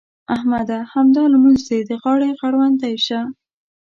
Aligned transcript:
احمده! 0.35 0.77
همدا 0.93 1.23
لمونځ 1.33 1.59
دې 1.69 1.79
د 1.89 1.91
غاړې 2.01 2.29
غړوندی 2.39 2.95
شه. 3.05 3.21